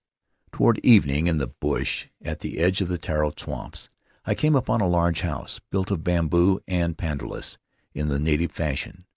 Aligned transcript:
Toward 0.51 0.79
evening, 0.79 1.27
in 1.27 1.37
the 1.37 1.45
bush 1.45 2.07
at 2.23 2.39
the 2.39 2.57
edge 2.57 2.81
of 2.81 2.87
the 2.87 2.97
taro 2.97 3.31
swamps, 3.37 3.87
I 4.25 4.33
came 4.33 4.55
upon 4.55 4.81
a 4.81 4.87
large 4.87 5.21
house, 5.21 5.61
built 5.69 5.91
of 5.91 6.03
bamboo 6.03 6.59
and 6.67 6.97
pandanus 6.97 7.59
in 7.93 8.07
the 8.07 8.17
native 8.17 8.51
fashion. 8.51 9.05